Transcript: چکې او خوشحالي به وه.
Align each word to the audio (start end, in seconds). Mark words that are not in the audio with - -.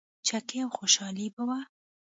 چکې 0.27 0.57
او 0.63 0.69
خوشحالي 0.77 1.27
به 1.35 1.43
وه. 1.47 1.59